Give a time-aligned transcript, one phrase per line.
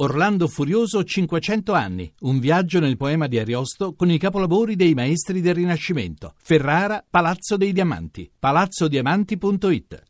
[0.00, 5.40] Orlando Furioso 500 anni, un viaggio nel poema di Ariosto con i capolavori dei maestri
[5.40, 6.34] del Rinascimento.
[6.40, 10.02] Ferrara, Palazzo dei Diamanti, palazzodiamanti.it.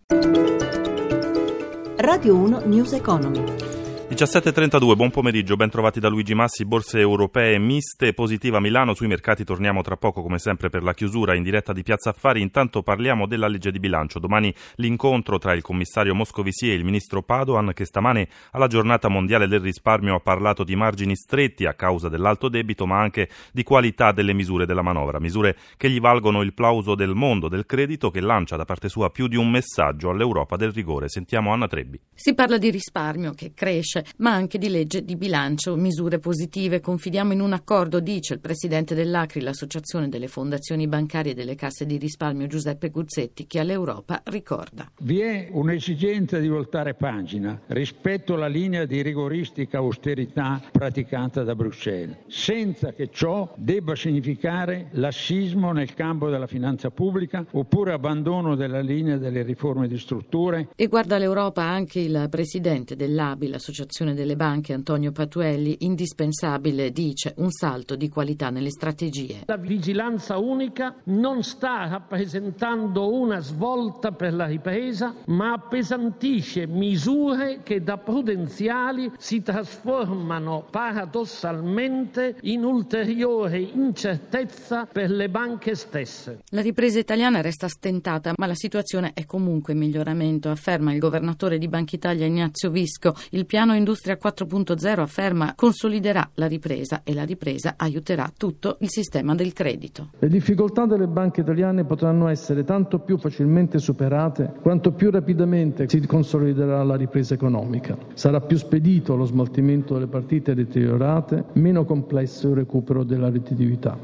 [1.96, 3.77] Radio 1 News Economy.
[4.18, 9.44] 17.32, buon pomeriggio, ben trovati da Luigi Massi, borse europee miste, positiva Milano, sui mercati
[9.44, 13.28] torniamo tra poco come sempre per la chiusura in diretta di Piazza Affari, intanto parliamo
[13.28, 17.84] della legge di bilancio, domani l'incontro tra il commissario Moscovici e il ministro Padoan che
[17.84, 22.86] stamane alla giornata mondiale del risparmio ha parlato di margini stretti a causa dell'alto debito
[22.86, 27.14] ma anche di qualità delle misure della manovra, misure che gli valgono il plauso del
[27.14, 31.08] mondo del credito che lancia da parte sua più di un messaggio all'Europa del rigore.
[31.08, 32.00] Sentiamo Anna Trebbi.
[32.12, 36.80] Si parla di risparmio che cresce ma anche di legge di bilancio, misure positive.
[36.80, 41.86] Confidiamo in un accordo, dice il presidente dell'Acri, l'associazione delle fondazioni bancarie e delle casse
[41.86, 44.90] di risparmio Giuseppe Guzzetti, che all'Europa ricorda.
[45.00, 52.16] Vi è un'esigenza di voltare pagina rispetto alla linea di rigoristica austerità praticata da Bruxelles,
[52.26, 59.16] senza che ciò debba significare lassismo nel campo della finanza pubblica oppure abbandono della linea
[59.16, 60.68] delle riforme di strutture.
[60.76, 67.34] E guarda l'Europa anche il presidente dell'ABI, l'associazione dell'Associazione delle Banche Antonio Patuelli, indispensabile, dice,
[67.38, 69.42] un salto di qualità nelle strategie.
[69.46, 77.82] La vigilanza unica non sta rappresentando una svolta per la ripresa, ma appesantisce misure che
[77.82, 86.40] da prudenziali si trasformano paradossalmente in ulteriore incertezza per le banche stesse.
[86.50, 91.58] La ripresa italiana resta stentata, ma la situazione è comunque in miglioramento, afferma il governatore
[91.58, 93.14] di Banca Italia Ignazio Visco.
[93.30, 99.34] Il piano Industria 4.0 afferma consoliderà la ripresa e la ripresa aiuterà tutto il sistema
[99.34, 100.10] del credito.
[100.18, 106.06] Le difficoltà delle banche italiane potranno essere tanto più facilmente superate quanto più rapidamente si
[106.06, 107.96] consoliderà la ripresa economica.
[108.12, 113.98] Sarà più spedito lo smaltimento delle partite deteriorate, meno complesso il recupero della redditività.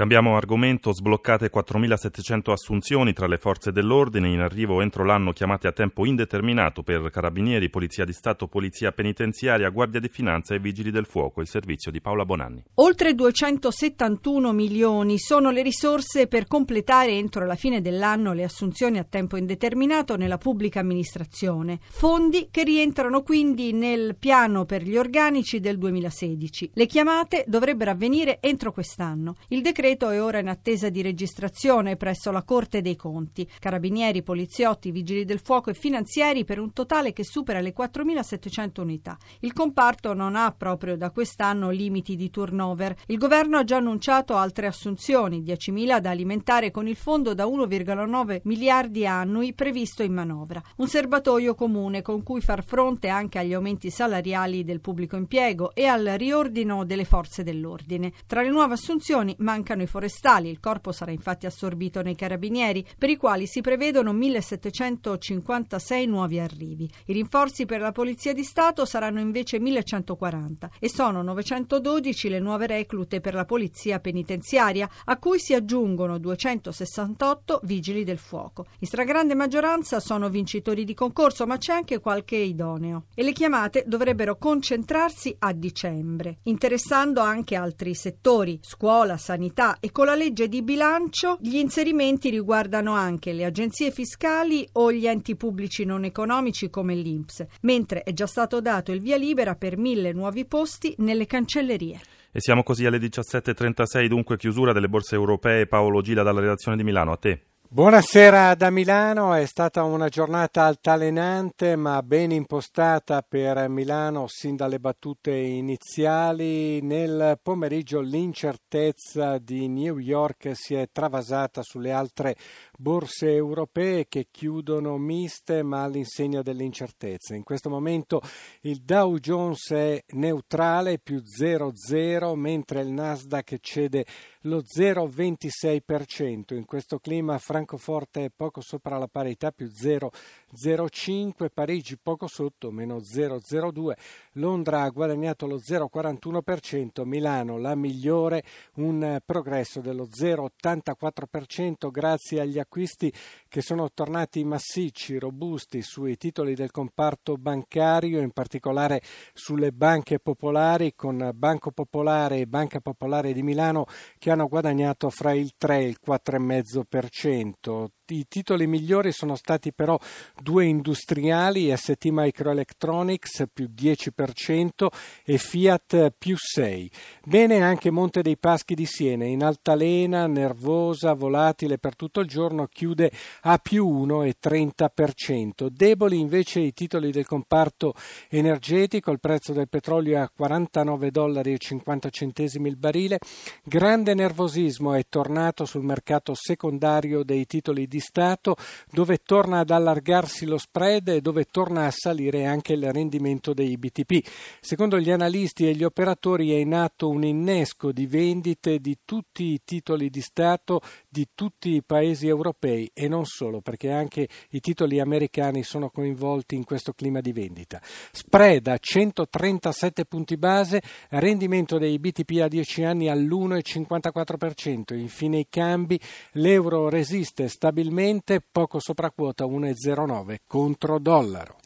[0.00, 5.72] Cambiamo argomento, sbloccate 4.700 assunzioni tra le forze dell'ordine, in arrivo entro l'anno chiamate a
[5.72, 11.04] tempo indeterminato per carabinieri, polizia di Stato, polizia penitenziaria, guardia di finanza e vigili del
[11.04, 12.64] fuoco, il servizio di Paola Bonanni.
[12.76, 19.04] Oltre 271 milioni sono le risorse per completare entro la fine dell'anno le assunzioni a
[19.04, 25.76] tempo indeterminato nella pubblica amministrazione, fondi che rientrano quindi nel piano per gli organici del
[25.76, 26.70] 2016.
[26.72, 29.36] Le chiamate dovrebbero avvenire entro quest'anno.
[29.48, 33.48] Il decreto decreto è ora in attesa di registrazione presso la Corte dei Conti.
[33.58, 39.18] Carabinieri, poliziotti, vigili del fuoco e finanzieri per un totale che supera le 4.700 unità.
[39.40, 42.94] Il comparto non ha proprio da quest'anno limiti di turnover.
[43.06, 48.42] Il governo ha già annunciato altre assunzioni, 10.000 da alimentare con il fondo da 1,9
[48.44, 50.62] miliardi annui previsto in manovra.
[50.76, 55.86] Un serbatoio comune con cui far fronte anche agli aumenti salariali del pubblico impiego e
[55.86, 58.12] al riordino delle forze dell'ordine.
[58.26, 60.48] Tra le nuove assunzioni mancano i forestali.
[60.48, 66.90] Il corpo sarà infatti assorbito nei carabinieri, per i quali si prevedono 1756 nuovi arrivi.
[67.06, 72.66] I rinforzi per la Polizia di Stato saranno invece 1140 e sono 912 le nuove
[72.66, 78.66] reclute per la Polizia penitenziaria, a cui si aggiungono 268 vigili del fuoco.
[78.78, 83.04] In stragrande maggioranza sono vincitori di concorso, ma c'è anche qualche idoneo.
[83.14, 90.06] E le chiamate dovrebbero concentrarsi a dicembre, interessando anche altri settori, scuola, sanità, e con
[90.06, 95.84] la legge di bilancio gli inserimenti riguardano anche le agenzie fiscali o gli enti pubblici
[95.84, 100.44] non economici come l'INPS, mentre è già stato dato il via libera per mille nuovi
[100.46, 102.00] posti nelle cancellerie.
[102.32, 105.66] E siamo così alle 17.36, dunque chiusura delle borse europee.
[105.66, 107.49] Paolo Gila dalla redazione di Milano, a te.
[107.72, 114.80] Buonasera da Milano, è stata una giornata altalenante ma ben impostata per Milano sin dalle
[114.80, 116.82] battute iniziali.
[116.82, 122.34] Nel pomeriggio l'incertezza di New York si è travasata sulle altre
[122.76, 127.36] borse europee che chiudono miste ma all'insegna dell'incertezza.
[127.36, 128.20] In questo momento
[128.62, 134.06] il Dow Jones è neutrale più 0,0 mentre il Nasdaq cede
[134.40, 136.56] lo 0,26%.
[136.56, 143.92] In questo clima Francoforte poco sopra la parità più 0,05, Parigi poco sotto meno 0,02,
[144.34, 148.44] Londra ha guadagnato lo 0,41%, Milano la migliore,
[148.76, 153.12] un progresso dello 0,84% grazie agli acquisti
[153.50, 159.02] che sono tornati massicci, robusti sui titoli del comparto bancario, in particolare
[159.34, 163.86] sulle banche popolari con Banco Popolare e Banca Popolare di Milano
[164.18, 167.88] che hanno guadagnato fra il 3 e il 4,5%.
[168.12, 169.96] I titoli migliori sono stati però
[170.42, 174.88] due industriali, ST Microelectronics più 10%
[175.24, 176.90] e Fiat più 6.
[177.24, 182.66] Bene anche Monte dei Paschi di Siena, in altalena, nervosa, volatile per tutto il giorno,
[182.66, 183.12] chiude
[183.42, 185.68] a più 1,30%.
[185.68, 187.94] Deboli invece i titoli del comparto
[188.28, 193.18] energetico, il prezzo del petrolio è a 49 dollari 50 centesimi il barile.
[193.62, 198.56] Grande nervosismo è tornato sul mercato secondario dei titoli di Stato,
[198.90, 203.76] dove torna ad allargarsi lo spread e dove torna a salire anche il rendimento dei
[203.76, 204.26] BTP.
[204.60, 209.52] Secondo gli analisti e gli operatori è in atto un innesco di vendite di tutti
[209.52, 214.60] i titoli di Stato di tutti i paesi europei e non solo, perché anche i
[214.60, 217.80] titoli americani sono coinvolti in questo clima di vendita.
[218.12, 224.94] Spread a 137 punti base, rendimento dei BTP a 10 anni all'1,54%.
[224.96, 225.98] Infine i cambi,
[226.32, 227.48] l'euro resiste
[227.90, 231.56] stabilmente poco sopra quota 1,09 contro dollaro.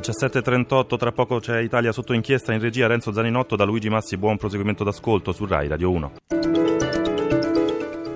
[0.00, 4.38] 17.38, tra poco c'è Italia sotto inchiesta in regia Renzo Zaninotto da Luigi Massi, buon
[4.38, 6.12] proseguimento d'ascolto su RAI Radio 1.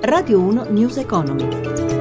[0.00, 1.93] Radio 1 News Economy.